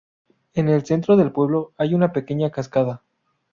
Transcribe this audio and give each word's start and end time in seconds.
En 0.55 0.67
el 0.67 0.83
centro 0.83 1.15
del 1.15 1.31
pueblo 1.31 1.73
hay 1.77 1.93
una 1.93 2.11
pequeña 2.11 2.49
cascada. 2.49 3.03